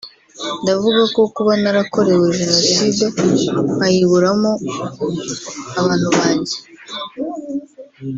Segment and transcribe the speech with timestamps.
[0.61, 3.03] Ndavuga ko kuba narakorewe Jenoside
[3.75, 4.51] nkayiburamo
[5.79, 6.57] abantu banjye